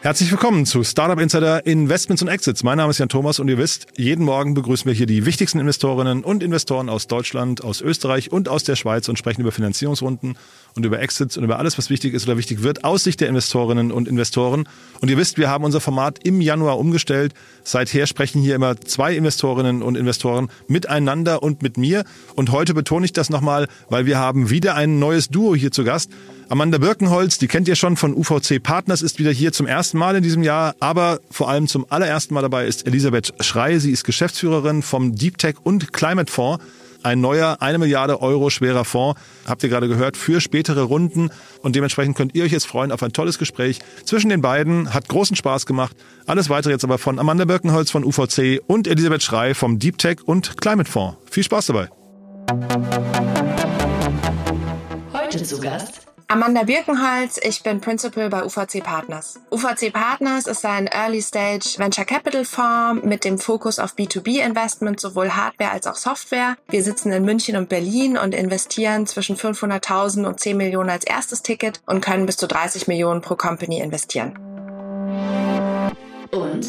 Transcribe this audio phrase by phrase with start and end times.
[0.00, 2.62] Herzlich willkommen zu Startup Insider Investments und Exits.
[2.62, 5.58] Mein Name ist Jan Thomas und ihr wisst, jeden Morgen begrüßen wir hier die wichtigsten
[5.58, 10.38] Investorinnen und Investoren aus Deutschland, aus Österreich und aus der Schweiz und sprechen über Finanzierungsrunden
[10.76, 13.28] und über Exits und über alles, was wichtig ist oder wichtig wird aus Sicht der
[13.28, 14.68] Investorinnen und Investoren.
[15.00, 17.34] Und ihr wisst, wir haben unser Format im Januar umgestellt.
[17.64, 22.04] Seither sprechen hier immer zwei Investorinnen und Investoren miteinander und mit mir.
[22.36, 25.82] Und heute betone ich das nochmal, weil wir haben wieder ein neues Duo hier zu
[25.82, 26.12] Gast.
[26.50, 30.16] Amanda Birkenholz, die kennt ihr schon von UVC Partners, ist wieder hier zum ersten Mal
[30.16, 33.78] in diesem Jahr, aber vor allem zum allerersten Mal dabei ist Elisabeth Schrei.
[33.78, 36.64] Sie ist Geschäftsführerin vom Deep Tech und Climate Fonds.
[37.02, 41.28] Ein neuer, eine Milliarde Euro schwerer Fonds, habt ihr gerade gehört, für spätere Runden.
[41.60, 44.94] Und dementsprechend könnt ihr euch jetzt freuen auf ein tolles Gespräch zwischen den beiden.
[44.94, 45.96] Hat großen Spaß gemacht.
[46.26, 50.20] Alles weitere jetzt aber von Amanda Birkenholz von UVC und Elisabeth Schrei vom Deep Tech
[50.24, 51.18] und Climate Fonds.
[51.30, 51.88] Viel Spaß dabei.
[55.12, 59.40] Heute zu Gast Amanda Birkenholz, ich bin Principal bei UVC Partners.
[59.50, 65.00] UVC Partners ist ein Early Stage Venture Capital Fonds mit dem Fokus auf B2B Investment,
[65.00, 66.58] sowohl Hardware als auch Software.
[66.68, 71.40] Wir sitzen in München und Berlin und investieren zwischen 500.000 und 10 Millionen als erstes
[71.42, 74.38] Ticket und können bis zu 30 Millionen pro Company investieren.
[76.30, 76.68] und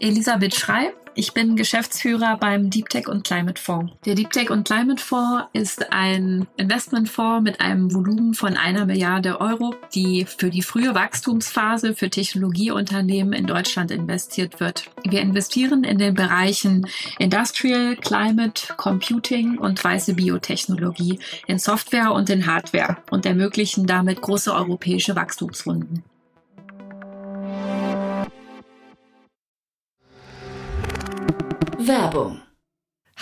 [0.00, 0.94] Elisabeth Schrei.
[1.16, 3.92] Ich bin Geschäftsführer beim Deep Tech und Climate Fonds.
[4.04, 9.40] Der Deep Tech und Climate Fonds ist ein Investmentfonds mit einem Volumen von einer Milliarde
[9.40, 14.90] Euro, die für die frühe Wachstumsphase für Technologieunternehmen in Deutschland investiert wird.
[15.04, 16.88] Wir investieren in den Bereichen
[17.20, 24.52] Industrial, Climate, Computing und weiße Biotechnologie, in Software und in Hardware und ermöglichen damit große
[24.52, 26.02] europäische Wachstumsrunden.
[31.86, 32.40] Werbung.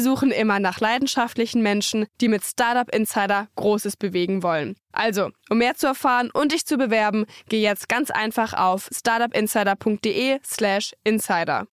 [0.00, 4.76] suchen immer nach leidenschaftlichen Menschen, die mit Startup Insider Großes bewegen wollen.
[4.92, 10.92] Also, um mehr zu erfahren und dich zu bewerben, geh jetzt ganz einfach auf startupinsider.de/slash
[11.04, 11.66] insider.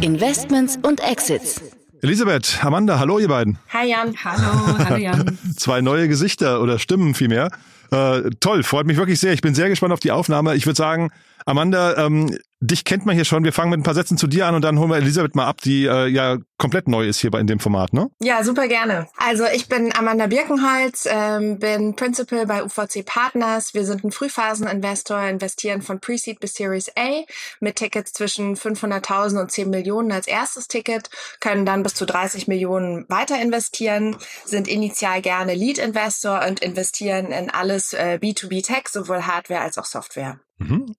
[0.00, 1.60] Investments und Exits.
[2.00, 3.58] Elisabeth, Amanda, hallo ihr beiden.
[3.72, 4.16] Hi Jan.
[4.24, 5.38] Hallo, hallo Jan.
[5.56, 7.50] Zwei neue Gesichter oder Stimmen vielmehr.
[7.92, 9.34] Äh, toll, freut mich wirklich sehr.
[9.34, 10.54] Ich bin sehr gespannt auf die Aufnahme.
[10.56, 11.10] Ich würde sagen,
[11.44, 13.44] Amanda, ähm, dich kennt man hier schon.
[13.44, 15.46] Wir fangen mit ein paar Sätzen zu dir an und dann holen wir Elisabeth mal
[15.46, 18.08] ab, die äh, ja komplett neu ist hier bei in dem Format, ne?
[18.20, 19.08] Ja, super gerne.
[19.16, 23.74] Also ich bin Amanda Birkenholz, ähm, bin Principal bei UVC Partners.
[23.74, 27.24] Wir sind ein Frühphaseninvestor, investieren von Pre-Seed bis Series A
[27.58, 31.10] mit Tickets zwischen 500.000 und 10 Millionen als erstes Ticket,
[31.40, 37.50] können dann bis zu 30 Millionen weiter investieren, sind initial gerne Lead-Investor und investieren in
[37.50, 40.40] alles äh, B2B Tech, sowohl Hardware als auch Software.
[40.58, 40.94] Mhm.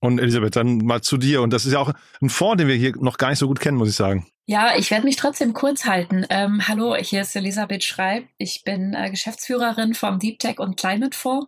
[0.00, 1.42] Und Elisabeth, dann mal zu dir.
[1.42, 3.60] Und das ist ja auch ein Fonds, den wir hier noch gar nicht so gut
[3.60, 4.26] kennen, muss ich sagen.
[4.44, 6.26] Ja, ich werde mich trotzdem kurz halten.
[6.28, 8.28] Ähm, hallo, hier ist Elisabeth Schrei.
[8.38, 11.46] Ich bin äh, Geschäftsführerin vom Deep Tech und Climate Fonds.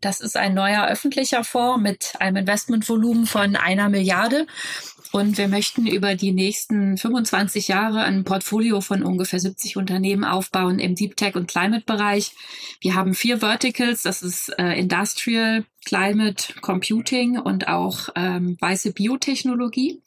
[0.00, 4.46] Das ist ein neuer öffentlicher Fonds mit einem Investmentvolumen von einer Milliarde.
[5.10, 10.78] Und wir möchten über die nächsten 25 Jahre ein Portfolio von ungefähr 70 Unternehmen aufbauen
[10.78, 12.32] im Deep Tech und Climate Bereich.
[12.80, 14.02] Wir haben vier Verticals.
[14.02, 20.02] Das ist äh, Industrial, Climate Computing und auch ähm, weiße Biotechnologie.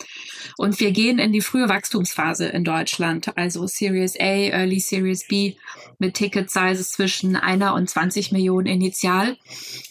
[0.58, 5.56] Und wir gehen in die frühe Wachstumsphase in Deutschland, also Series A, Early Series B
[5.98, 9.38] mit Ticket Sizes zwischen einer und 20 Millionen initial.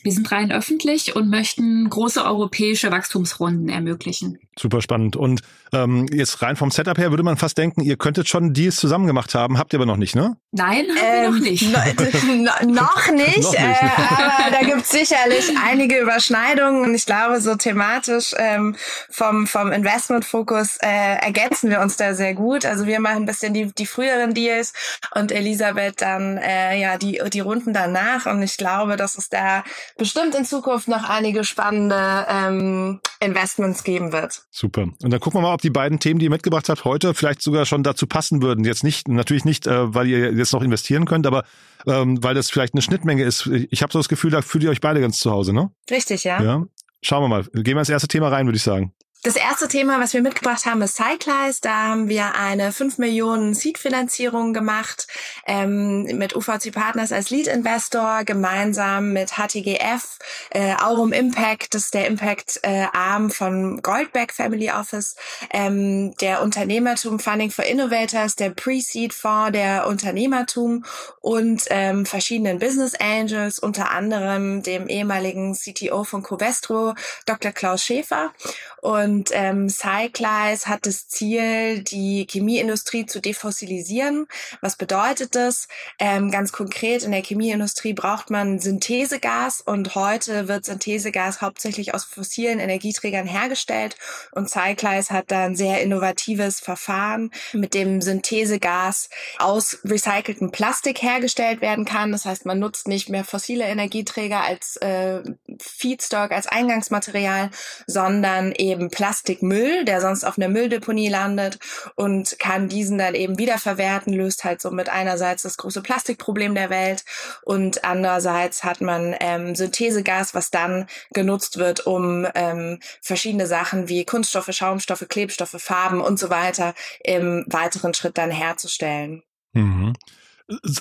[0.02, 4.38] Wir sind rein öffentlich und möchten große europäische Wachstumsrunden ermöglichen.
[4.58, 5.16] Super spannend.
[5.16, 5.40] Und
[5.72, 9.06] ähm, jetzt rein vom Setup her würde man fast denken, ihr könntet schon Deals zusammen
[9.06, 10.36] gemacht haben, habt ihr aber noch nicht, ne?
[10.52, 11.62] Nein, haben wir noch nicht.
[11.62, 13.58] no- no- noch nicht, Noch nicht.
[13.62, 18.74] Äh, aber da gibt es sicherlich einige Überschneidungen und ich glaube, so thematisch ähm,
[19.10, 22.64] vom, vom Investmentfokus äh, ergänzen wir uns da sehr gut.
[22.64, 24.72] Also wir machen ein bisschen die, die früheren Deals
[25.14, 29.62] und Elisabeth dann äh, ja die die Runden danach und ich glaube, dass es da
[29.96, 34.42] bestimmt in Zukunft noch einige spannende ähm, Investments geben wird.
[34.50, 34.82] Super.
[35.02, 37.42] Und dann gucken wir mal, ob die beiden Themen, die ihr mitgebracht habt, heute vielleicht
[37.42, 38.64] sogar schon dazu passen würden.
[38.64, 41.44] Jetzt nicht, natürlich nicht, äh, weil ihr jetzt noch investieren könnt, aber
[41.86, 43.46] ähm, weil das vielleicht eine Schnittmenge ist.
[43.70, 45.70] Ich habe so das Gefühl, da fühlt ihr euch beide ganz zu Hause, ne?
[45.90, 46.42] Richtig, ja.
[46.42, 46.64] Ja.
[47.02, 47.44] Schauen wir mal.
[47.52, 48.92] Gehen wir ins erste Thema rein, würde ich sagen.
[49.24, 51.58] Das erste Thema, was wir mitgebracht haben, ist Cyclize.
[51.60, 55.08] Da haben wir eine 5 Millionen Seed-Finanzierung gemacht
[55.44, 60.18] ähm, mit UVC Partners als Lead-Investor, gemeinsam mit HTGF,
[60.50, 65.16] äh, Aurum Impact, das ist der Impact-Arm äh, von Goldback Family Office,
[65.50, 70.84] ähm, der Unternehmertum Funding for Innovators, der Pre-Seed-Fonds der Unternehmertum
[71.20, 76.94] und ähm, verschiedenen Business Angels, unter anderem dem ehemaligen CTO von Covestro,
[77.26, 77.50] Dr.
[77.50, 78.32] Klaus Schäfer.
[78.80, 84.26] Und ähm, Cyclize hat das Ziel, die Chemieindustrie zu defossilisieren.
[84.60, 85.68] Was bedeutet das?
[85.98, 92.04] Ähm, ganz konkret, in der Chemieindustrie braucht man Synthesegas und heute wird Synthesegas hauptsächlich aus
[92.04, 93.96] fossilen Energieträgern hergestellt.
[94.32, 99.08] Und Cyclize hat da ein sehr innovatives Verfahren, mit dem Synthesegas
[99.38, 102.12] aus recyceltem Plastik hergestellt werden kann.
[102.12, 105.22] Das heißt, man nutzt nicht mehr fossile Energieträger als äh,
[105.60, 107.50] Feedstock, als Eingangsmaterial,
[107.86, 111.60] sondern eben Plastikmüll, der sonst auf einer Mülldeponie landet
[111.94, 117.04] und kann diesen dann eben wiederverwerten, löst halt somit einerseits das große Plastikproblem der Welt
[117.42, 124.04] und andererseits hat man ähm, Synthesegas, was dann genutzt wird, um ähm, verschiedene Sachen wie
[124.04, 126.74] Kunststoffe, Schaumstoffe, Klebstoffe, Farben und so weiter
[127.04, 129.22] im weiteren Schritt dann herzustellen.
[129.52, 129.94] Mhm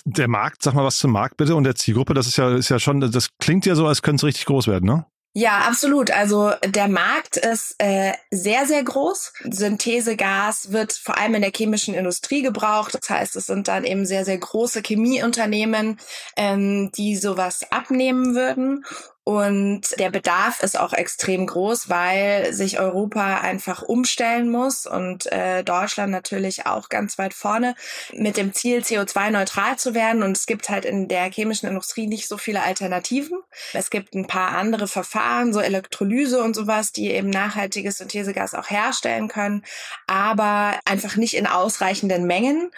[0.05, 2.69] der Markt, sag mal was zum Markt bitte und der Zielgruppe, das ist ja, ist
[2.69, 5.05] ja schon, das klingt ja so, als könnte es richtig groß werden, ne?
[5.39, 6.09] Ja, absolut.
[6.09, 9.33] Also der Markt ist äh, sehr, sehr groß.
[9.43, 12.95] Synthesegas wird vor allem in der chemischen Industrie gebraucht.
[12.95, 15.99] Das heißt, es sind dann eben sehr, sehr große Chemieunternehmen,
[16.37, 18.83] ähm, die sowas abnehmen würden.
[19.27, 25.65] Und der Bedarf ist auch extrem groß, weil sich Europa einfach umstellen muss und äh,
[25.65, 27.75] Deutschland natürlich auch ganz weit vorne
[28.13, 30.23] mit dem Ziel, CO2-neutral zu werden.
[30.23, 33.37] Und es gibt halt in der chemischen Industrie nicht so viele Alternativen.
[33.73, 38.69] Es gibt ein paar andere Verfahren, so Elektrolyse und sowas, die eben nachhaltiges Synthesegas auch
[38.69, 39.65] herstellen können,
[40.07, 42.71] aber einfach nicht in ausreichenden Mengen.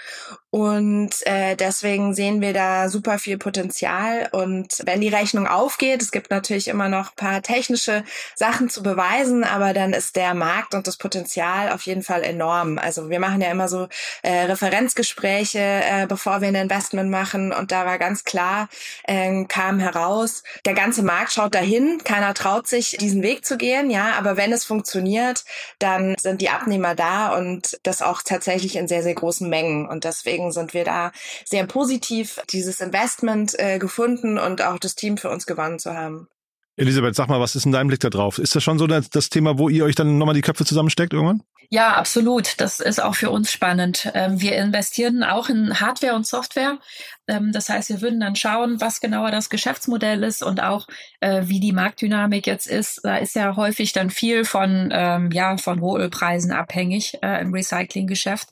[0.51, 4.29] Und äh, deswegen sehen wir da super viel Potenzial.
[4.31, 8.03] Und wenn die Rechnung aufgeht, es gibt natürlich immer noch paar technische
[8.35, 12.79] Sachen zu beweisen, aber dann ist der Markt und das Potenzial auf jeden Fall enorm.
[12.79, 13.87] Also wir machen ja immer so
[14.23, 17.53] äh, Referenzgespräche, äh, bevor wir ein Investment machen.
[17.53, 18.69] Und da war ganz klar,
[19.03, 23.91] äh, kam heraus, der ganze Markt schaut dahin, keiner traut sich, diesen Weg zu gehen,
[23.91, 25.43] ja, aber wenn es funktioniert,
[25.77, 29.87] dann sind die Abnehmer da und das auch tatsächlich in sehr, sehr großen Mengen.
[29.87, 31.11] Und deswegen deswegen sind wir da
[31.45, 36.27] sehr positiv, dieses Investment äh, gefunden und auch das Team für uns gewonnen zu haben.
[36.77, 38.39] Elisabeth, sag mal, was ist in deinem Blick da drauf?
[38.39, 41.43] Ist das schon so das, Thema, wo ihr euch dann nochmal die Köpfe zusammensteckt irgendwann?
[41.69, 42.59] Ja, absolut.
[42.61, 44.09] Das ist auch für uns spannend.
[44.13, 46.79] Ähm, wir investieren auch in Hardware und Software.
[47.29, 50.87] Ähm, das heißt, wir würden dann schauen, was genauer das Geschäftsmodell ist und auch
[51.19, 53.01] äh, wie die Marktdynamik jetzt ist.
[53.03, 58.49] Da ist ja häufig dann viel von ähm, ja von Rohölpreisen abhängig äh, im Recyclinggeschäft.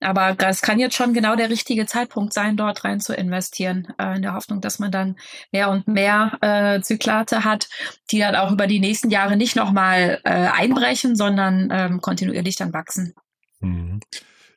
[0.00, 4.16] Aber das kann jetzt schon genau der richtige Zeitpunkt sein, dort rein zu investieren, äh,
[4.16, 5.16] in der Hoffnung, dass man dann
[5.50, 7.68] mehr und mehr äh, Zyklate hat,
[8.10, 12.72] die dann auch über die nächsten Jahre nicht nochmal äh, einbrechen, sondern ähm, kontinuierlich dann
[12.72, 13.14] wachsen.
[13.60, 14.00] Mhm.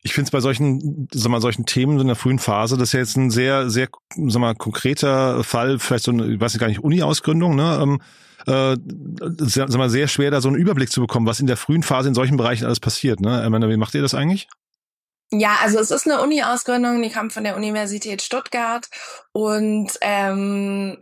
[0.03, 2.94] Ich finde es bei solchen, sag mal, solchen Themen in der frühen Phase, das ist
[2.94, 6.68] ja jetzt ein sehr, sehr, sag mal, konkreter Fall, vielleicht so eine, ich weiß gar
[6.68, 7.80] nicht, Uni-Ausgründung, ne?
[7.81, 8.02] Ähm,
[8.47, 8.75] äh,
[9.37, 12.09] sag mal, sehr schwer, da so einen Überblick zu bekommen, was in der frühen Phase
[12.09, 13.19] in solchen Bereichen alles passiert.
[13.19, 13.42] Ne?
[13.44, 14.47] Amanda, wie macht ihr das eigentlich?
[15.31, 18.90] Ja, also es ist eine Uni-Ausgründung, die kam von der Universität Stuttgart
[19.31, 20.97] und ähm,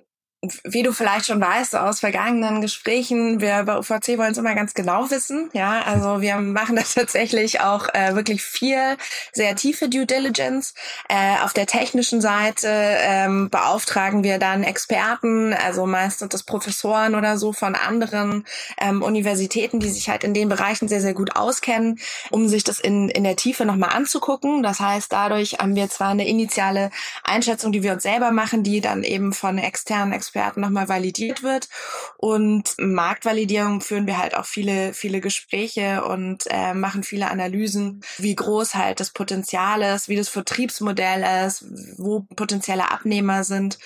[0.63, 4.74] wie du vielleicht schon weißt aus vergangenen Gesprächen, wir bei UVC wollen es immer ganz
[4.74, 5.50] genau wissen.
[5.51, 8.96] Ja, also wir machen da tatsächlich auch äh, wirklich viel,
[9.34, 10.74] sehr tiefe Due Diligence.
[11.10, 17.38] Äh, auf der technischen Seite ähm, beauftragen wir dann Experten, also meistens das Professoren oder
[17.38, 18.46] so von anderen
[18.79, 22.79] ähm, Universitäten, die sich halt in den Bereichen sehr, sehr gut auskennen, um sich das
[22.79, 24.63] in, in der Tiefe nochmal anzugucken.
[24.63, 26.91] Das heißt, dadurch haben wir zwar eine initiale
[27.25, 31.41] Einschätzung, die wir uns selber machen, die dann eben von externen Experten Experten nochmal validiert
[31.41, 31.69] wird.
[32.17, 38.36] Und Marktvalidierung führen wir halt auch viele, viele Gespräche und äh, machen viele Analysen, wie
[38.36, 41.65] groß halt das Potenzial ist, wie das Vertriebsmodell ist,
[41.98, 43.79] wo potenzielle Abnehmer sind.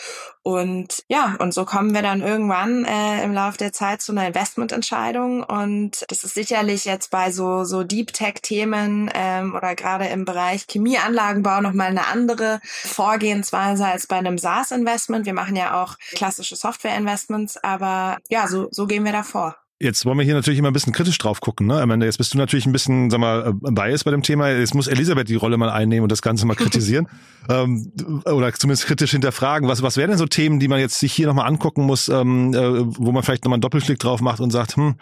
[0.44, 4.28] Und ja, und so kommen wir dann irgendwann äh, im Laufe der Zeit zu einer
[4.28, 5.42] Investmententscheidung.
[5.42, 10.66] Und das ist sicherlich jetzt bei so, so Deep Tech-Themen ähm, oder gerade im Bereich
[10.70, 15.26] Chemieanlagenbau nochmal eine andere Vorgehensweise als bei einem SaaS-Investment.
[15.26, 19.63] Wir machen ja auch klassische Software-Investments, aber ja, so, so gehen wir da vor.
[19.82, 21.68] Jetzt wollen wir hier natürlich immer ein bisschen kritisch drauf gucken.
[21.68, 21.82] Ne?
[21.82, 24.50] Amanda, jetzt bist du natürlich ein bisschen, sag mal, äh, biased bei dem Thema.
[24.50, 27.08] Jetzt muss Elisabeth die Rolle mal einnehmen und das Ganze mal kritisieren.
[27.50, 27.92] ähm,
[28.26, 29.68] oder zumindest kritisch hinterfragen.
[29.68, 32.54] Was, was wären denn so Themen, die man jetzt sich hier nochmal angucken muss, ähm,
[32.54, 32.60] äh,
[32.98, 34.96] wo man vielleicht nochmal einen Doppelklick drauf macht und sagt, hm,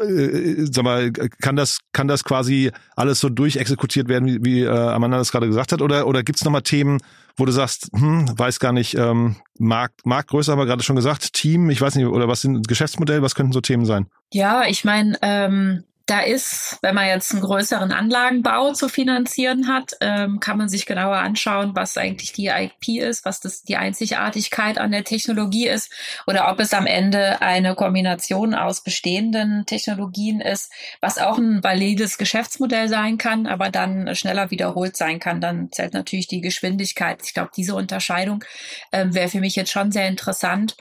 [0.00, 4.68] äh, sag mal, kann das, kann das quasi alles so durchexekutiert werden, wie, wie äh,
[4.68, 5.82] Amanda das gerade gesagt hat?
[5.82, 7.00] Oder, oder gibt es nochmal Themen,
[7.36, 11.32] wo du sagst, hm, weiß gar nicht, ähm, Markt, Marktgröße haben wir gerade schon gesagt,
[11.32, 14.06] Team, ich weiß nicht, oder was sind Geschäftsmodell, was könnten so Themen sein?
[14.32, 19.96] Ja, ich meine, ähm, da ist, wenn man jetzt einen größeren Anlagenbau zu finanzieren hat,
[20.00, 24.78] ähm, kann man sich genauer anschauen, was eigentlich die IP ist, was das die Einzigartigkeit
[24.78, 25.92] an der Technologie ist
[26.28, 32.18] oder ob es am Ende eine Kombination aus bestehenden Technologien ist, was auch ein valides
[32.18, 35.40] Geschäftsmodell sein kann, aber dann schneller wiederholt sein kann.
[35.40, 37.20] Dann zählt natürlich die Geschwindigkeit.
[37.24, 38.44] Ich glaube, diese Unterscheidung
[38.92, 40.76] ähm, wäre für mich jetzt schon sehr interessant.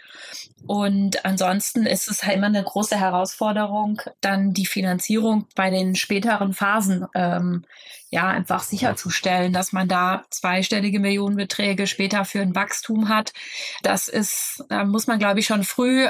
[0.67, 6.53] Und ansonsten ist es halt immer eine große Herausforderung, dann die Finanzierung bei den späteren
[6.53, 7.65] Phasen ähm,
[8.10, 13.34] ja einfach sicherzustellen, dass man da zweistellige Millionenbeträge später für ein Wachstum hat.
[13.84, 16.07] Das ist, da muss man, glaube ich, schon früh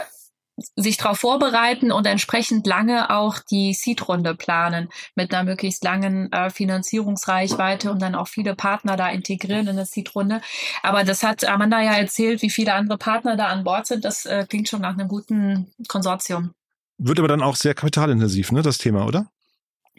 [0.76, 6.50] sich darauf vorbereiten und entsprechend lange auch die Seed-Runde planen mit einer möglichst langen äh,
[6.50, 10.42] Finanzierungsreichweite und dann auch viele Partner da integrieren in der Seed-Runde.
[10.82, 14.06] Aber das hat Amanda ja erzählt, wie viele andere Partner da an Bord sind.
[14.06, 16.52] Das äh, klingt schon nach einem guten Konsortium.
[16.98, 19.28] Wird aber dann auch sehr kapitalintensiv, ne, das Thema, oder?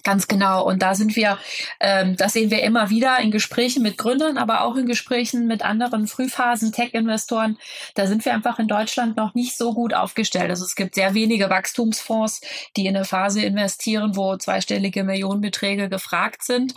[0.03, 0.65] Ganz genau.
[0.65, 1.39] Und da sind wir,
[1.81, 5.65] ähm, das sehen wir immer wieder in Gesprächen mit Gründern, aber auch in Gesprächen mit
[5.65, 7.59] anderen Frühphasen, Tech-Investoren.
[7.95, 10.51] Da sind wir einfach in Deutschland noch nicht so gut aufgestellt.
[10.51, 12.41] Also es gibt sehr wenige Wachstumsfonds,
[12.77, 16.75] die in eine Phase investieren, wo zweistellige Millionenbeträge gefragt sind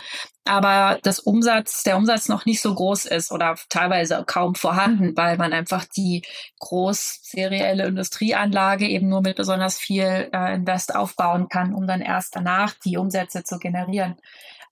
[0.50, 5.36] aber das Umsatz, der Umsatz noch nicht so groß ist oder teilweise kaum vorhanden, weil
[5.36, 6.22] man einfach die
[6.58, 12.34] groß serielle Industrieanlage eben nur mit besonders viel äh, Invest aufbauen kann, um dann erst
[12.34, 14.16] danach die Umsätze zu generieren.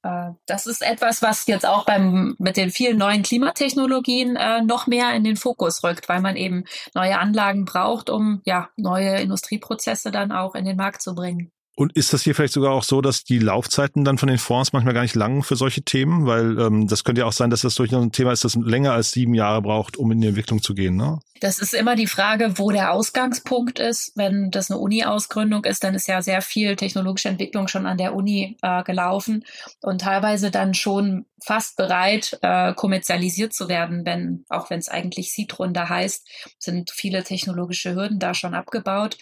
[0.03, 4.87] Äh, das ist etwas, was jetzt auch beim, mit den vielen neuen Klimatechnologien äh, noch
[4.87, 6.65] mehr in den Fokus rückt, weil man eben
[6.95, 11.51] neue Anlagen braucht, um ja neue Industrieprozesse dann auch in den Markt zu bringen.
[11.79, 14.73] Und ist das hier vielleicht sogar auch so, dass die Laufzeiten dann von den Fonds
[14.73, 16.27] manchmal gar nicht lang für solche Themen?
[16.27, 18.95] Weil ähm, das könnte ja auch sein, dass das durchaus ein Thema ist, das länger
[18.95, 20.97] als sieben Jahre braucht, um in die Entwicklung zu gehen.
[20.97, 21.21] Ne?
[21.39, 24.11] Das ist immer die Frage, wo der Ausgangspunkt ist.
[24.17, 28.13] Wenn das eine Uni-Ausgründung ist, dann ist ja sehr viel technologische Entwicklung schon an der
[28.13, 29.45] Uni äh, gelaufen
[29.81, 35.33] und teilweise dann schon fast bereit, äh, kommerzialisiert zu werden, wenn, auch wenn es eigentlich
[35.33, 36.27] Seed-Runde heißt,
[36.59, 39.17] sind viele technologische Hürden da schon abgebaut.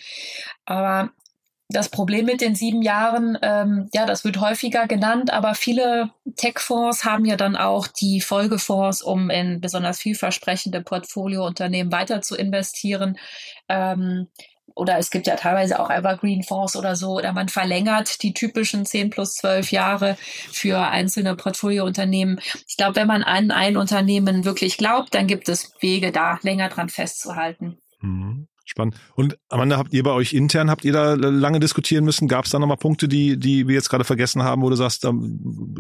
[0.64, 1.10] Aber
[1.68, 7.04] das Problem mit den sieben Jahren, ähm, ja, das wird häufiger genannt, aber viele Tech-Fonds
[7.04, 13.18] haben ja dann auch die Folgefonds, um in besonders vielversprechende Portfoliounternehmen weiter zu investieren.
[13.68, 14.28] Ähm,
[14.76, 19.10] oder es gibt ja teilweise auch Evergreen-Fonds oder so, oder man verlängert die typischen 10
[19.10, 20.16] plus 12 Jahre
[20.52, 22.40] für einzelne Portfoliounternehmen.
[22.68, 26.68] Ich glaube, wenn man an ein Unternehmen wirklich glaubt, dann gibt es Wege, da länger
[26.68, 27.78] dran festzuhalten.
[28.02, 28.48] Mhm.
[28.68, 28.96] Spannend.
[29.14, 32.26] Und Amanda, habt ihr bei euch intern, habt ihr da lange diskutieren müssen?
[32.26, 35.04] Gab es da nochmal Punkte, die, die wir jetzt gerade vergessen haben, wo du sagst,
[35.04, 35.12] da,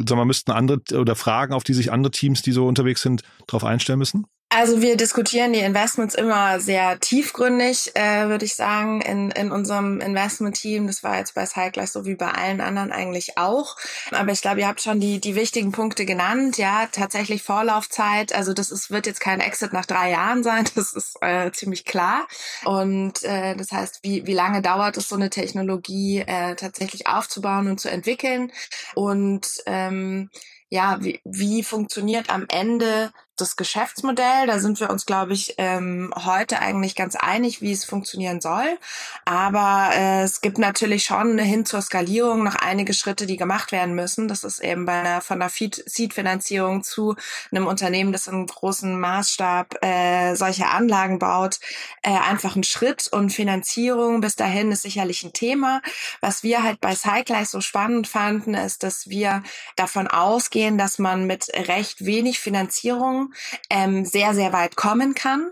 [0.08, 3.22] sag mal, müssten andere oder Fragen, auf die sich andere Teams, die so unterwegs sind,
[3.48, 4.26] darauf einstellen müssen?
[4.58, 10.00] Also wir diskutieren die Investments immer sehr tiefgründig, äh, würde ich sagen, in, in unserem
[10.00, 10.86] Investment-Team.
[10.86, 13.76] Das war jetzt bei Cyclize so wie bei allen anderen eigentlich auch.
[14.12, 16.56] Aber ich glaube, ihr habt schon die, die wichtigen Punkte genannt.
[16.56, 18.34] Ja, tatsächlich Vorlaufzeit.
[18.34, 20.64] Also das ist, wird jetzt kein Exit nach drei Jahren sein.
[20.74, 22.26] Das ist äh, ziemlich klar.
[22.64, 27.68] Und äh, das heißt, wie, wie lange dauert es, so eine Technologie äh, tatsächlich aufzubauen
[27.68, 28.50] und zu entwickeln?
[28.94, 30.30] Und ähm,
[30.70, 36.12] ja, wie, wie funktioniert am Ende das Geschäftsmodell, da sind wir uns, glaube ich, ähm,
[36.24, 38.78] heute eigentlich ganz einig, wie es funktionieren soll.
[39.24, 43.94] Aber äh, es gibt natürlich schon hin zur Skalierung noch einige Schritte, die gemacht werden
[43.94, 44.26] müssen.
[44.28, 47.14] Das ist eben bei einer von der Seed-Finanzierung zu
[47.52, 51.60] einem Unternehmen, das im großen Maßstab äh, solche Anlagen baut,
[52.02, 53.08] äh, einfach ein Schritt.
[53.08, 55.82] Und Finanzierung bis dahin ist sicherlich ein Thema.
[56.20, 59.42] Was wir halt bei Cyclize so spannend fanden, ist, dass wir
[59.76, 63.25] davon ausgehen, dass man mit recht wenig Finanzierung
[63.70, 65.50] ähm, sehr, sehr weit kommen kann.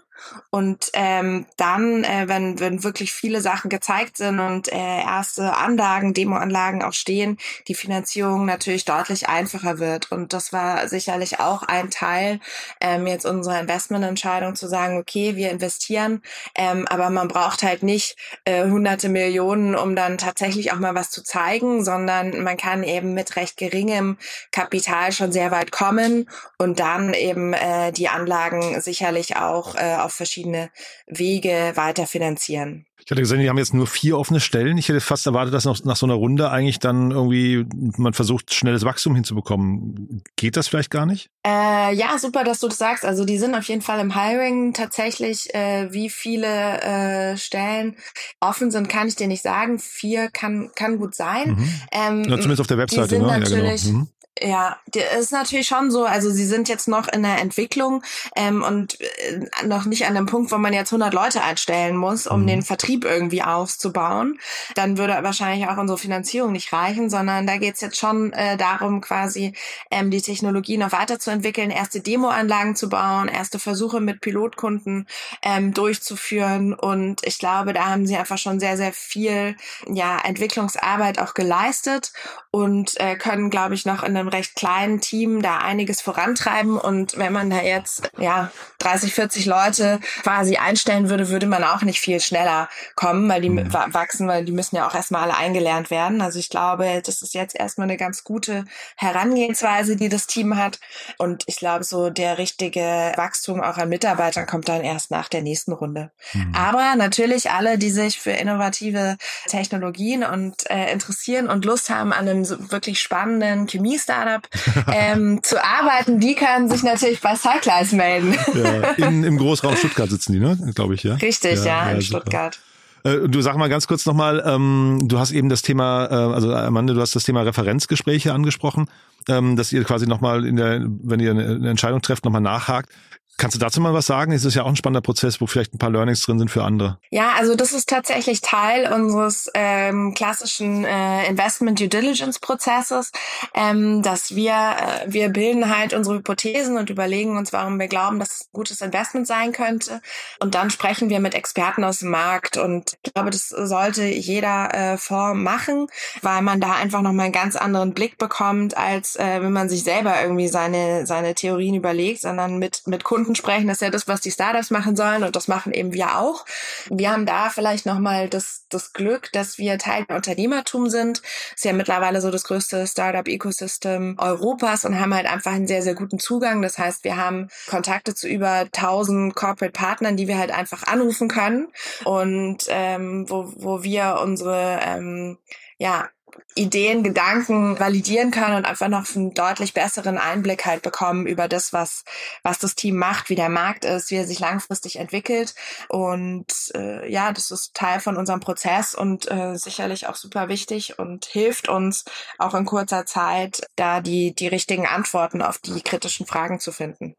[0.50, 6.14] Und ähm, dann, äh, wenn, wenn wirklich viele Sachen gezeigt sind und äh, erste Anlagen,
[6.14, 10.12] Demoanlagen auch stehen, die Finanzierung natürlich deutlich einfacher wird.
[10.12, 12.40] Und das war sicherlich auch ein Teil
[12.80, 16.23] ähm, jetzt unserer Investmententscheidung zu sagen, okay, wir investieren,
[16.54, 21.11] ähm, aber man braucht halt nicht äh, hunderte Millionen, um dann tatsächlich auch mal was
[21.11, 24.18] zu zeigen, sondern man kann eben mit recht geringem
[24.52, 26.28] Kapital schon sehr weit kommen
[26.59, 30.70] und dann eben äh, die Anlagen sicherlich auch äh, auf verschiedene
[31.06, 32.87] Wege weiter finanzieren.
[33.04, 34.78] Ich hatte gesehen, die haben jetzt nur vier offene Stellen.
[34.78, 37.66] Ich hätte fast erwartet, dass noch nach so einer Runde eigentlich dann irgendwie
[37.99, 40.23] man versucht, schnelles Wachstum hinzubekommen.
[40.37, 41.28] Geht das vielleicht gar nicht?
[41.46, 43.04] Äh, ja, super, dass du das sagst.
[43.04, 45.54] Also die sind auf jeden Fall im Hiring tatsächlich.
[45.54, 47.96] Äh, wie viele äh, Stellen
[48.40, 49.78] offen sind, kann ich dir nicht sagen.
[49.78, 51.50] Vier kann kann gut sein.
[51.50, 51.80] Mhm.
[51.92, 53.18] Ähm, zumindest auf der Webseite.
[53.18, 53.26] ne?
[53.38, 54.04] Natürlich, ja, genau.
[54.04, 54.08] mhm.
[54.43, 56.05] Ja, ist natürlich schon so.
[56.05, 58.03] Also sie sind jetzt noch in der Entwicklung
[58.35, 62.26] ähm, und äh, noch nicht an dem Punkt, wo man jetzt 100 Leute einstellen muss,
[62.26, 62.47] um mhm.
[62.49, 64.41] den Vertrieb irgendwie aufzubauen.
[64.75, 69.00] Dann würde wahrscheinlich auch unsere Finanzierung nicht reichen, sondern da geht's jetzt schon äh, darum,
[69.00, 69.53] quasi
[69.93, 75.07] ähm, die Technologie noch weiterzuentwickeln, erste Demoanlagen zu bauen, erste Versuche mit Pilotkunden
[75.43, 76.75] ähm, durchzuführen.
[76.75, 79.57] Und ich glaube, da haben sie einfach schon sehr, sehr viel
[79.88, 82.12] ja, Entwicklungsarbeit auch geleistet
[82.50, 86.78] und äh, können, glaube ich, noch in einem recht kleinen Team da einiges vorantreiben.
[86.78, 91.83] Und wenn man da jetzt ja 30, 40 Leute quasi einstellen würde, würde man auch
[91.83, 93.73] nicht viel schneller kommen, weil die mhm.
[93.73, 96.21] wachsen, weil die müssen ja auch erstmal alle eingelernt werden.
[96.21, 98.64] Also ich glaube, das ist jetzt erstmal eine ganz gute
[98.97, 100.81] Herangehensweise, die das Team hat.
[101.19, 105.43] Und ich glaube, so der richtige Wachstum auch an Mitarbeitern kommt dann erst nach der
[105.43, 106.11] nächsten Runde.
[106.33, 106.54] Mhm.
[106.54, 109.16] Aber natürlich alle, die sich für innovative
[109.47, 114.49] Technologien und äh, interessieren und Lust haben an einem wirklich spannenden Chemie-Start Startup
[114.92, 118.35] ähm, zu arbeiten, die können sich natürlich bei Cyclize melden.
[118.54, 120.59] ja, in, Im Großraum Stuttgart sitzen die, ne?
[120.75, 121.14] Glaube ich, ja.
[121.14, 122.02] Richtig, ja, ja in.
[122.02, 122.59] Stuttgart.
[123.04, 126.54] Äh, du sag mal ganz kurz nochmal, ähm, du hast eben das Thema, äh, also
[126.54, 128.87] Amanda, du hast das Thema Referenzgespräche angesprochen,
[129.28, 132.90] ähm, dass ihr quasi nochmal in der, wenn ihr eine Entscheidung trefft, nochmal nachhakt.
[133.37, 134.33] Kannst du dazu mal was sagen?
[134.33, 136.62] Es ist ja auch ein spannender Prozess, wo vielleicht ein paar Learnings drin sind für
[136.62, 136.99] andere.
[137.11, 143.11] Ja, also das ist tatsächlich Teil unseres ähm, klassischen äh, Investment Due Diligence Prozesses,
[143.53, 148.21] ähm, dass wir äh, wir bilden halt unsere Hypothesen und überlegen uns, warum wir glauben,
[148.21, 150.00] dass es ein gutes Investment sein könnte.
[150.38, 152.57] Und dann sprechen wir mit Experten aus dem Markt.
[152.57, 155.88] Und ich glaube, das sollte jeder äh, Fonds machen,
[156.23, 159.83] weil man da einfach nochmal einen ganz anderen Blick bekommt, als äh, wenn man sich
[159.83, 163.90] selber irgendwie seine seine Theorien überlegt, sondern mit mit Kunden Kunden sprechen, das ist ja
[163.90, 166.45] das, was die Startups machen sollen und das machen eben wir auch.
[166.90, 171.19] Wir haben da vielleicht nochmal das, das Glück, dass wir Teil der Unternehmertum sind.
[171.23, 175.82] Das ist ja mittlerweile so das größte Startup-Ecosystem Europas und haben halt einfach einen sehr,
[175.82, 176.63] sehr guten Zugang.
[176.63, 181.28] Das heißt, wir haben Kontakte zu über 1000 Corporate Partnern, die wir halt einfach anrufen
[181.28, 181.69] können
[182.04, 185.39] und ähm, wo, wo wir unsere ähm,
[185.78, 186.08] ja,
[186.54, 191.73] Ideen, Gedanken validieren können und einfach noch einen deutlich besseren Einblick halt bekommen über das,
[191.73, 192.04] was,
[192.42, 195.54] was das Team macht, wie der Markt ist, wie er sich langfristig entwickelt.
[195.88, 200.99] Und äh, ja, das ist Teil von unserem Prozess und äh, sicherlich auch super wichtig
[200.99, 202.04] und hilft uns
[202.38, 207.16] auch in kurzer Zeit, da die, die richtigen Antworten auf die kritischen Fragen zu finden.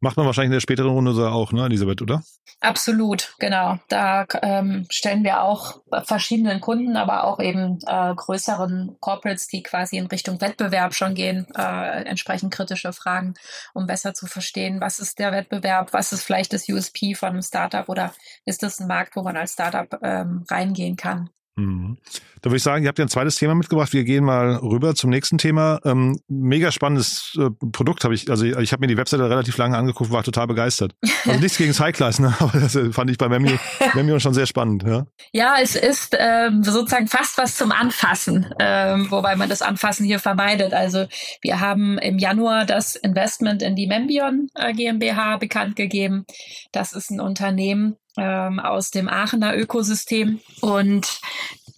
[0.00, 2.22] Macht man wahrscheinlich in der späteren Runde so auch, ne, Elisabeth, oder?
[2.60, 3.78] Absolut, genau.
[3.88, 9.96] Da ähm, stellen wir auch verschiedenen Kunden, aber auch eben äh, größeren Corporates, die quasi
[9.96, 13.34] in Richtung Wettbewerb schon gehen, äh, entsprechend kritische Fragen,
[13.74, 17.42] um besser zu verstehen, was ist der Wettbewerb, was ist vielleicht das USP von einem
[17.42, 18.12] Startup oder
[18.44, 21.30] ist das ein Markt, wo man als Startup ähm, reingehen kann.
[21.58, 21.98] Mhm.
[22.40, 23.92] Da würde ich sagen, ihr habt ja ein zweites Thema mitgebracht.
[23.92, 25.80] Wir gehen mal rüber zum nächsten Thema.
[25.84, 29.76] Ähm, mega spannendes äh, Produkt habe ich, also ich habe mir die Webseite relativ lange
[29.76, 30.94] angeguckt, war total begeistert.
[31.26, 32.34] Also nichts gegen Cyclize, ne?
[32.38, 33.58] aber das fand ich bei Memio,
[33.94, 34.84] Memio schon sehr spannend.
[34.84, 40.06] Ja, ja es ist ähm, sozusagen fast was zum Anfassen, ähm, wobei man das Anfassen
[40.06, 40.72] hier vermeidet.
[40.72, 41.06] Also
[41.42, 46.24] wir haben im Januar das Investment in die Membion äh, GmbH bekannt gegeben.
[46.70, 51.20] Das ist ein Unternehmen, ähm, aus dem Aachener Ökosystem und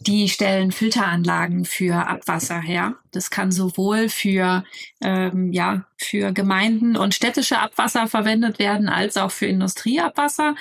[0.01, 2.95] die stellen Filteranlagen für Abwasser her.
[3.13, 4.65] Das kann sowohl für
[5.03, 10.55] ähm, ja für Gemeinden und städtische Abwasser verwendet werden als auch für Industrieabwasser.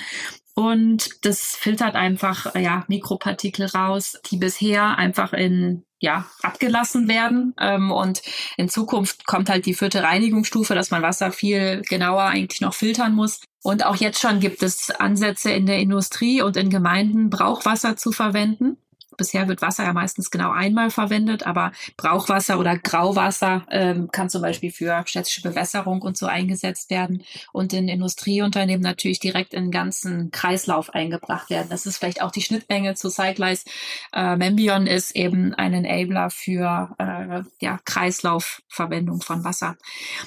[0.54, 7.54] Und das filtert einfach ja Mikropartikel raus, die bisher einfach in ja, abgelassen werden.
[7.60, 8.22] Ähm, und
[8.56, 13.14] in Zukunft kommt halt die vierte Reinigungsstufe, dass man Wasser viel genauer eigentlich noch filtern
[13.14, 13.40] muss.
[13.62, 18.10] Und auch jetzt schon gibt es Ansätze in der Industrie und in Gemeinden, Brauchwasser zu
[18.10, 18.78] verwenden
[19.20, 24.40] bisher wird Wasser ja meistens genau einmal verwendet, aber Brauchwasser oder Grauwasser ähm, kann zum
[24.40, 29.70] Beispiel für städtische Bewässerung und so eingesetzt werden und in Industrieunternehmen natürlich direkt in den
[29.70, 31.68] ganzen Kreislauf eingebracht werden.
[31.68, 33.66] Das ist vielleicht auch die Schnittmenge zu Cyclize.
[34.14, 39.76] Äh, Membion ist eben ein Enabler für äh, ja, Kreislaufverwendung von Wasser.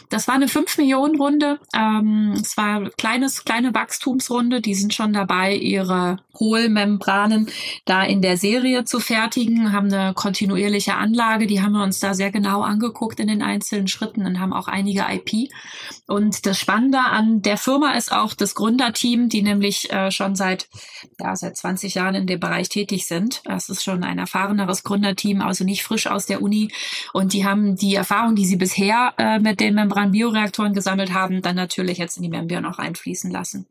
[0.09, 1.59] Das war eine 5 Millionen Runde.
[1.75, 4.61] Ähm, es war kleines, kleine Wachstumsrunde.
[4.61, 7.49] Die sind schon dabei, ihre Hohlmembranen
[7.85, 11.47] da in der Serie zu fertigen, haben eine kontinuierliche Anlage.
[11.47, 14.67] Die haben wir uns da sehr genau angeguckt in den einzelnen Schritten und haben auch
[14.67, 15.51] einige IP.
[16.07, 20.67] Und das Spannende an der Firma ist auch das Gründerteam, die nämlich äh, schon seit,
[21.19, 23.41] ja, seit 20 Jahren in dem Bereich tätig sind.
[23.45, 26.71] Das ist schon ein erfahreneres Gründerteam, also nicht frisch aus der Uni.
[27.13, 31.55] Und die haben die Erfahrung, die sie bisher äh, mit den Membran-Bioreaktoren gesammelt haben, dann
[31.55, 33.67] natürlich jetzt in die Membion auch einfließen lassen.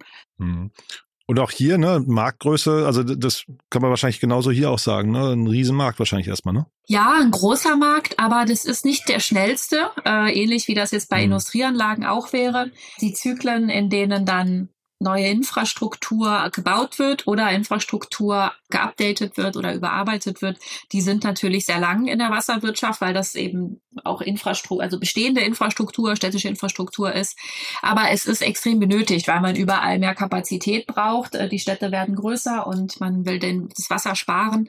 [1.32, 5.32] Und auch hier, ne, Marktgröße, also das kann man wahrscheinlich genauso hier auch sagen, ne?
[5.32, 6.66] Ein Riesenmarkt wahrscheinlich erstmal, ne?
[6.88, 11.08] Ja, ein großer Markt, aber das ist nicht der schnellste, äh, ähnlich wie das jetzt
[11.08, 11.24] bei mhm.
[11.24, 12.70] Industrieanlagen auch wäre.
[13.00, 14.68] Die Zyklen, in denen dann
[15.02, 20.58] neue Infrastruktur gebaut wird oder Infrastruktur geupdatet wird oder überarbeitet wird,
[20.92, 25.42] die sind natürlich sehr lang in der Wasserwirtschaft, weil das eben auch Infrastruktur, also bestehende
[25.42, 27.36] Infrastruktur, städtische Infrastruktur ist.
[27.82, 31.34] Aber es ist extrem benötigt, weil man überall mehr Kapazität braucht.
[31.34, 34.68] Äh, die Städte werden größer und man will den, das Wasser sparen.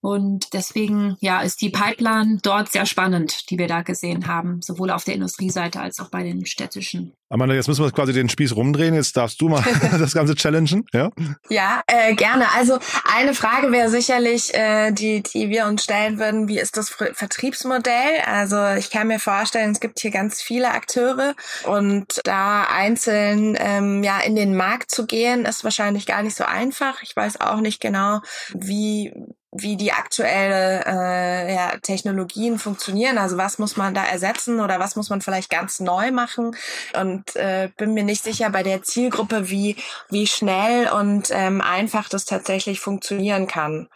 [0.00, 4.90] Und deswegen, ja, ist die Pipeline dort sehr spannend, die wir da gesehen haben, sowohl
[4.90, 7.12] auf der Industrieseite als auch bei den städtischen.
[7.28, 8.94] Amanda, jetzt müssen wir quasi den Spieß rumdrehen.
[8.94, 9.62] Jetzt darfst du mal
[9.98, 11.10] das Ganze challengen, ja?
[11.48, 12.46] Ja, äh, gerne.
[12.54, 12.78] Also
[13.12, 18.20] eine Frage wäre sicherlich, äh, die, die wir uns stellen würden, wie ist das Vertriebsmodell?
[18.26, 21.34] Also ich kann mir vorstellen, es gibt hier ganz viele Akteure
[21.64, 26.44] und da einzeln ähm, ja in den Markt zu gehen, ist wahrscheinlich gar nicht so
[26.44, 27.02] einfach.
[27.02, 28.20] Ich weiß auch nicht genau,
[28.54, 29.12] wie
[29.54, 33.18] wie die aktuelle äh, ja, Technologien funktionieren.
[33.18, 36.56] Also was muss man da ersetzen oder was muss man vielleicht ganz neu machen?
[37.00, 39.76] Und äh, bin mir nicht sicher bei der Zielgruppe, wie
[40.10, 43.88] wie schnell und ähm, einfach das tatsächlich funktionieren kann.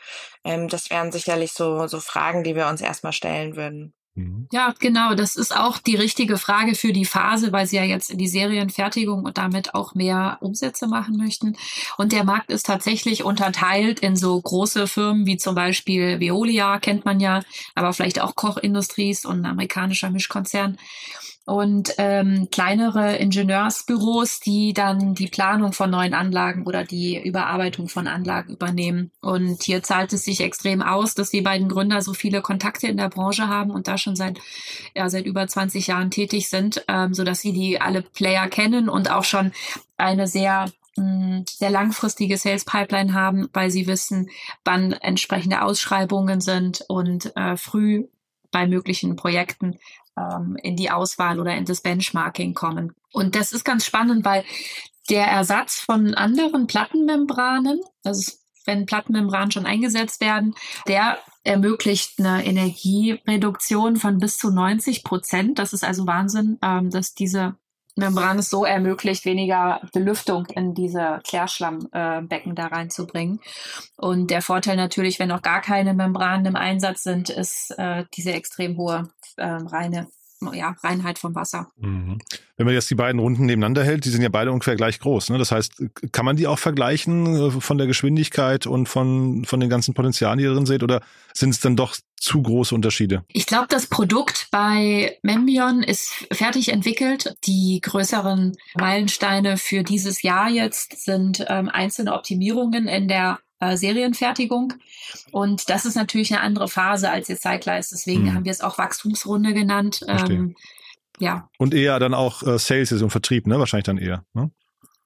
[0.45, 3.98] Ähm, das wären sicherlich so so Fragen, die wir uns erstmal stellen würden.
[4.19, 4.49] Mhm.
[4.51, 5.15] Ja, genau.
[5.15, 8.29] Das ist auch die richtige Frage für die Phase, weil sie ja jetzt in die
[8.29, 11.57] Serienfertigung und damit auch mehr Umsätze machen möchten.
[11.97, 17.05] Und der Markt ist tatsächlich unterteilt in so große Firmen wie zum Beispiel Veolia, kennt
[17.05, 17.43] man ja,
[17.75, 20.79] aber vielleicht auch Koch Industries und ein amerikanischer Mischkonzern
[21.49, 28.07] und ähm, kleinere Ingenieursbüros, die dann die Planung von neuen Anlagen oder die Überarbeitung von
[28.07, 29.13] Anlagen übernehmen.
[29.23, 32.99] Und hier zahlt es sich extrem aus, dass die beiden Gründer so viele Kontakte in
[32.99, 34.39] der Branche haben und da schon seit
[34.95, 38.91] ja seit über 20 Jahren tätig sind, ähm, so dass sie die alle Player kennen
[38.91, 39.53] und auch schon
[39.97, 44.29] eine sehr mm, sehr langfristige Sales Pipeline haben, weil sie wissen,
[44.67, 48.05] wann entsprechende Ausschreibungen sind und äh, früh
[48.51, 49.79] bei möglichen Projekten
[50.19, 52.95] ähm, in die Auswahl oder in das Benchmarking kommen.
[53.13, 54.45] Und das ist ganz spannend, weil
[55.11, 58.33] der Ersatz von anderen Plattenmembranen, also
[58.67, 60.55] wenn Plattenmembranen schon eingesetzt werden,
[60.87, 65.59] der ermöglicht eine Energiereduktion von bis zu 90 Prozent.
[65.59, 67.57] Das ist also Wahnsinn, ähm, dass diese
[67.99, 73.41] Membran es so ermöglicht, weniger Belüftung in diese Klärschlammbecken da reinzubringen.
[73.97, 78.33] Und der Vorteil natürlich, wenn noch gar keine Membranen im Einsatz sind, ist äh, diese
[78.33, 80.07] extrem hohe äh, reine
[80.53, 81.71] ja, Reinheit vom Wasser.
[81.77, 82.19] Mhm.
[82.57, 85.31] Wenn man jetzt die beiden Runden nebeneinander hält, die sind ja beide ungefähr gleich groß.
[85.31, 85.39] Ne?
[85.39, 89.71] Das heißt, kann man die auch vergleichen äh, von der Geschwindigkeit und von, von den
[89.71, 90.83] ganzen Potenzialen, die ihr drin seht?
[90.83, 91.01] Oder
[91.35, 93.25] sind es dann doch zu große Unterschiede?
[93.29, 97.35] Ich glaube, das Produkt bei Membion ist fertig entwickelt.
[97.45, 104.75] Die größeren Meilensteine für dieses Jahr jetzt sind ähm, einzelne Optimierungen in der äh, Serienfertigung.
[105.33, 107.91] Und das ist natürlich eine andere Phase als jetzt Cyclize.
[107.93, 108.35] Deswegen mhm.
[108.35, 110.05] haben wir es auch Wachstumsrunde genannt.
[110.07, 110.55] Ähm,
[111.19, 111.49] ja.
[111.59, 113.59] Und eher dann auch äh, Sales und Vertrieb, ne?
[113.59, 114.25] Wahrscheinlich dann eher.
[114.35, 114.51] Ne?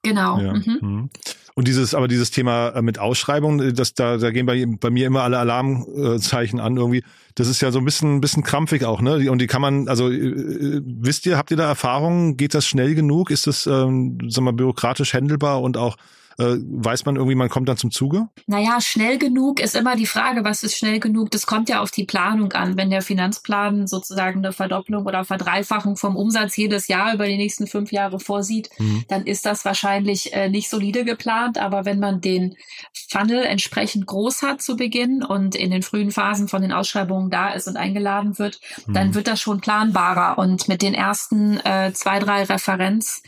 [0.03, 0.39] Genau.
[0.39, 0.53] Ja.
[0.53, 0.77] Mhm.
[0.81, 1.09] mhm.
[1.55, 4.89] Und dieses, aber dieses Thema äh, mit Ausschreibung, äh, das, da, da gehen bei, bei
[4.89, 7.03] mir immer alle Alarmzeichen an irgendwie.
[7.35, 9.29] Das ist ja so ein bisschen, ein bisschen krampfig auch, ne?
[9.29, 12.37] Und die kann man, also äh, wisst ihr, habt ihr da Erfahrungen?
[12.37, 13.29] Geht das schnell genug?
[13.29, 15.95] Ist das, ähm, sag mal, bürokratisch handelbar und auch
[16.37, 18.27] äh, weiß man irgendwie, man kommt dann zum Zuge?
[18.47, 21.31] Naja, schnell genug ist immer die Frage, was ist schnell genug?
[21.31, 22.77] Das kommt ja auf die Planung an.
[22.77, 27.67] Wenn der Finanzplan sozusagen eine Verdopplung oder Verdreifachung vom Umsatz jedes Jahr über die nächsten
[27.67, 29.03] fünf Jahre vorsieht, mhm.
[29.07, 31.57] dann ist das wahrscheinlich äh, nicht solide geplant.
[31.57, 32.55] Aber wenn man den
[33.09, 37.49] Funnel entsprechend groß hat zu Beginn und in den frühen Phasen von den Ausschreibungen da
[37.49, 38.93] ist und eingeladen wird, mhm.
[38.93, 40.37] dann wird das schon planbarer.
[40.37, 43.21] Und mit den ersten äh, zwei, drei Referenz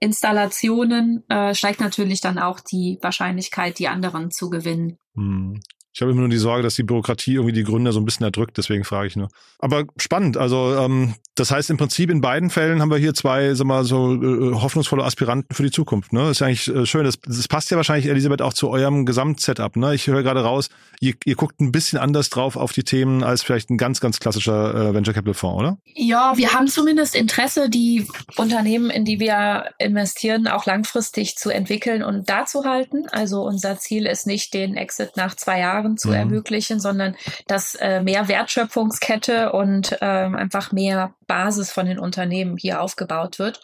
[0.00, 4.98] Installationen äh, steigt natürlich dann auch die Wahrscheinlichkeit, die anderen zu gewinnen.
[5.14, 5.60] Hm.
[5.92, 8.24] Ich habe immer nur die Sorge, dass die Bürokratie irgendwie die Gründer so ein bisschen
[8.24, 9.28] erdrückt, deswegen frage ich nur.
[9.58, 13.54] Aber spannend, also ähm, das heißt im Prinzip in beiden Fällen haben wir hier zwei,
[13.54, 16.12] sag mal, so äh, hoffnungsvolle Aspiranten für die Zukunft.
[16.12, 16.20] Ne?
[16.20, 17.04] Das ist eigentlich äh, schön.
[17.04, 19.76] Das, das passt ja wahrscheinlich, Elisabeth, auch zu eurem Gesamtsetup.
[19.76, 19.94] Ne?
[19.94, 20.68] Ich höre gerade raus,
[21.00, 24.20] ihr, ihr guckt ein bisschen anders drauf auf die Themen als vielleicht ein ganz, ganz
[24.20, 25.78] klassischer äh, Venture Capital Fonds, oder?
[25.94, 32.02] Ja, wir haben zumindest Interesse, die Unternehmen, in die wir investieren, auch langfristig zu entwickeln
[32.02, 33.06] und da zu halten.
[33.10, 36.14] Also unser Ziel ist nicht, den Exit nach zwei Jahren Jahren zu mhm.
[36.14, 37.16] ermöglichen, sondern
[37.46, 43.60] dass äh, mehr Wertschöpfungskette und ähm, einfach mehr Basis von den Unternehmen hier aufgebaut wird.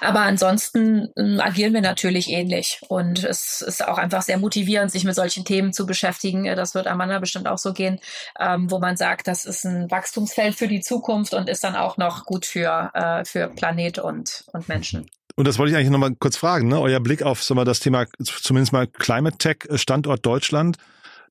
[0.00, 5.02] Aber ansonsten äh, agieren wir natürlich ähnlich und es ist auch einfach sehr motivierend, sich
[5.02, 6.44] mit solchen Themen zu beschäftigen.
[6.44, 7.98] Das wird Amanda bestimmt auch so gehen,
[8.38, 11.96] ähm, wo man sagt, das ist ein Wachstumsfeld für die Zukunft und ist dann auch
[11.96, 15.10] noch gut für, äh, für Planet und, und Menschen.
[15.34, 16.80] Und das wollte ich eigentlich nochmal kurz fragen, ne?
[16.80, 20.76] euer Blick auf wir, das Thema zumindest mal Climate Tech äh, Standort Deutschland.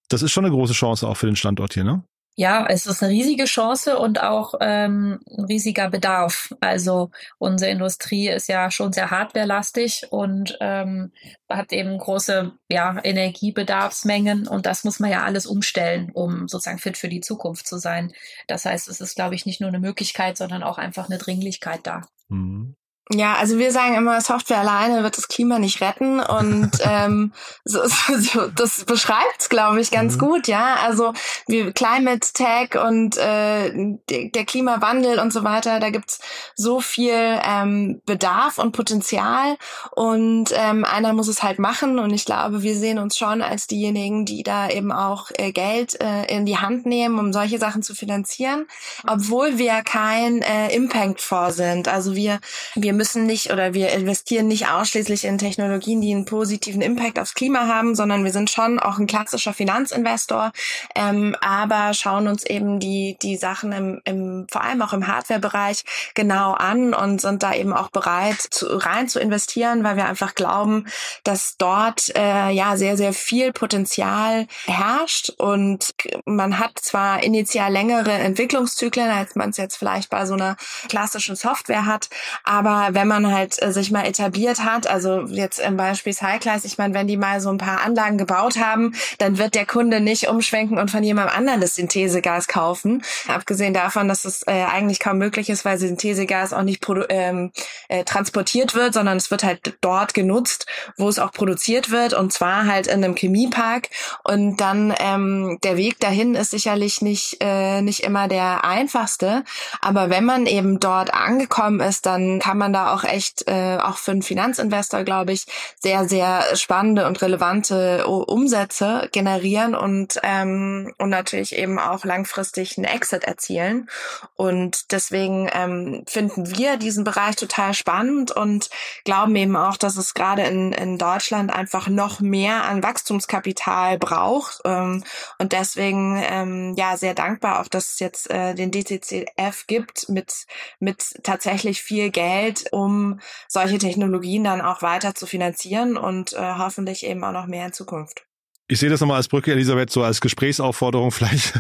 [0.09, 2.03] Das ist schon eine große Chance auch für den Standort hier, ne?
[2.39, 6.53] Ja, es ist eine riesige Chance und auch ähm, ein riesiger Bedarf.
[6.61, 11.11] Also unsere Industrie ist ja schon sehr hardwarelastig und ähm,
[11.49, 16.95] hat eben große ja, Energiebedarfsmengen und das muss man ja alles umstellen, um sozusagen fit
[16.95, 18.13] für die Zukunft zu sein.
[18.45, 21.79] Das heißt, es ist, glaube ich, nicht nur eine Möglichkeit, sondern auch einfach eine Dringlichkeit
[21.87, 22.03] da.
[22.29, 22.75] Mhm.
[23.13, 27.31] Ja, also wir sagen immer, Software alleine wird das Klima nicht retten und ähm,
[27.63, 30.19] so, so, das beschreibt's, glaube ich, ganz mhm.
[30.19, 30.75] gut, ja.
[30.83, 31.13] Also
[31.47, 33.71] wie Climate Tech und äh,
[34.09, 36.19] der Klimawandel und so weiter, da gibt's
[36.55, 39.55] so viel ähm, Bedarf und Potenzial
[39.91, 43.67] und ähm, einer muss es halt machen und ich glaube, wir sehen uns schon als
[43.67, 47.83] diejenigen, die da eben auch äh, Geld äh, in die Hand nehmen, um solche Sachen
[47.83, 48.65] zu finanzieren,
[49.07, 51.87] obwohl wir kein äh, Impact-Fonds sind.
[51.87, 52.39] Also wir
[52.75, 57.35] wir müssen nicht oder wir investieren nicht ausschließlich in Technologien, die einen positiven Impact aufs
[57.35, 60.51] Klima haben, sondern wir sind schon auch ein klassischer Finanzinvestor,
[60.95, 65.85] ähm, aber schauen uns eben die, die Sachen im, im, vor allem auch im Hardware-Bereich
[66.15, 70.35] genau an und sind da eben auch bereit, zu, rein zu investieren, weil wir einfach
[70.35, 70.87] glauben,
[71.23, 75.93] dass dort äh, ja sehr, sehr viel Potenzial herrscht und
[76.25, 80.57] man hat zwar initial längere Entwicklungszyklen, als man es jetzt vielleicht bei so einer
[80.89, 82.09] klassischen Software hat,
[82.43, 86.77] aber wenn man halt äh, sich mal etabliert hat, also jetzt im Beispiel Cyclize, ich
[86.77, 90.27] meine, wenn die mal so ein paar Anlagen gebaut haben, dann wird der Kunde nicht
[90.27, 93.03] umschwenken und von jemandem anderen das Synthesegas kaufen.
[93.27, 97.51] Abgesehen davon, dass es äh, eigentlich kaum möglich ist, weil Synthesegas auch nicht ähm,
[97.89, 100.65] äh, transportiert wird, sondern es wird halt dort genutzt,
[100.97, 103.89] wo es auch produziert wird und zwar halt in einem Chemiepark.
[104.23, 109.43] Und dann ähm, der Weg dahin ist sicherlich nicht, äh, nicht immer der einfachste.
[109.81, 113.97] Aber wenn man eben dort angekommen ist, dann kann man da auch echt, äh, auch
[113.97, 115.45] für einen Finanzinvestor, glaube ich,
[115.79, 122.85] sehr, sehr spannende und relevante Umsätze generieren und, ähm, und natürlich eben auch langfristig einen
[122.85, 123.89] Exit erzielen.
[124.35, 128.69] Und deswegen ähm, finden wir diesen Bereich total spannend und
[129.03, 134.61] glauben eben auch, dass es gerade in, in Deutschland einfach noch mehr an Wachstumskapital braucht.
[134.65, 135.03] Ähm,
[135.39, 140.45] und deswegen ähm, ja sehr dankbar auch, dass es jetzt äh, den DCCF gibt mit,
[140.79, 147.05] mit tatsächlich viel Geld, um solche Technologien dann auch weiter zu finanzieren und äh, hoffentlich
[147.05, 148.26] eben auch noch mehr in Zukunft.
[148.69, 151.53] Ich sehe das nochmal als Brücke, Elisabeth, so als Gesprächsaufforderung vielleicht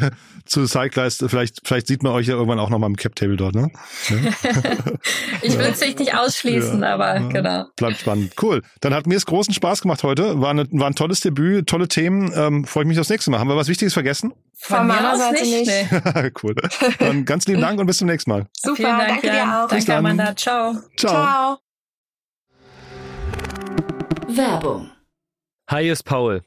[0.45, 1.23] zu Cyclist.
[1.27, 3.71] Vielleicht, vielleicht sieht man euch ja irgendwann auch nochmal im Cap-Table dort, ne?
[5.41, 7.27] ich will es nicht ausschließen, ja, aber ja.
[7.29, 7.65] genau.
[7.77, 8.33] Bleibt spannend.
[8.41, 8.61] Cool.
[8.81, 10.41] Dann hat mir es großen Spaß gemacht heute.
[10.41, 12.33] War, eine, war ein tolles Debüt, tolle Themen.
[12.35, 13.39] Ähm, Freue ich mich aufs nächste Mal.
[13.39, 14.33] Haben wir was Wichtiges vergessen?
[14.59, 15.67] Von, Von meiner Seite nicht.
[15.67, 16.43] nicht.
[16.43, 16.55] cool.
[16.99, 18.47] Dann ganz lieben Dank und bis zum nächsten Mal.
[18.53, 19.67] Super, Dank, danke dir auch.
[19.69, 20.35] Danke, Amanda.
[20.35, 20.75] Ciao.
[20.97, 21.13] Ciao.
[21.13, 21.57] Ciao.
[24.27, 24.91] Werbung.
[25.69, 26.46] Hi, ist Paul.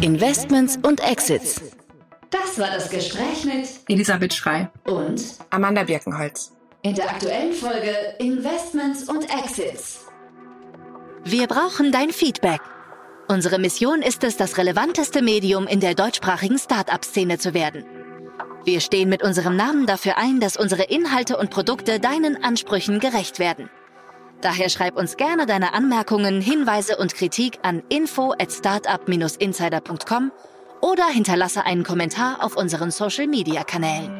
[0.00, 1.60] Investments und Exits.
[2.30, 6.52] Das war das Gespräch mit Elisabeth Schrei und Amanda Birkenholz.
[6.82, 10.06] In der aktuellen Folge Investments und Exits.
[11.24, 12.60] Wir brauchen dein Feedback.
[13.26, 17.84] Unsere Mission ist es, das relevanteste Medium in der deutschsprachigen Start-up-Szene zu werden.
[18.64, 23.40] Wir stehen mit unserem Namen dafür ein, dass unsere Inhalte und Produkte deinen Ansprüchen gerecht
[23.40, 23.70] werden.
[24.42, 30.32] Daher schreib uns gerne deine Anmerkungen, Hinweise und Kritik an info at startup-insider.com
[30.80, 34.10] oder hinterlasse einen Kommentar auf unseren Social-Media-Kanälen.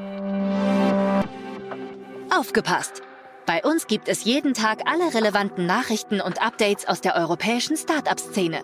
[2.35, 3.03] Aufgepasst!
[3.47, 8.63] Bei uns gibt es jeden Tag alle relevanten Nachrichten und Updates aus der europäischen Startup-Szene.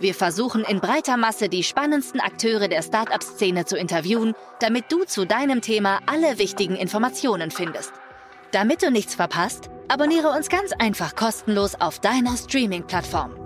[0.00, 5.24] Wir versuchen in breiter Masse die spannendsten Akteure der Startup-Szene zu interviewen, damit du zu
[5.24, 7.92] deinem Thema alle wichtigen Informationen findest.
[8.50, 13.45] Damit du nichts verpasst, abonniere uns ganz einfach kostenlos auf deiner Streaming-Plattform.